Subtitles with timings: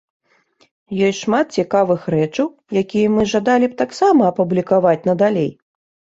[1.07, 2.47] Ёсць шмат цікавых рэчаў,
[2.81, 5.51] якія мы жадалі б таксама апублікаваць надалей.